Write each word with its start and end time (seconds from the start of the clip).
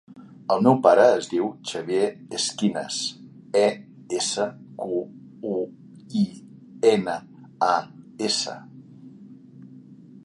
El 0.53 0.61
meu 0.67 0.77
pare 0.85 1.03
es 1.17 1.27
diu 1.33 1.49
Xavier 1.71 2.07
Esquinas: 2.37 2.97
e, 3.61 3.65
essa, 4.21 4.47
cu, 4.81 4.97
u, 5.53 5.61
i, 6.23 6.25
ena, 6.95 7.19
a, 7.71 7.73
essa. 8.31 8.57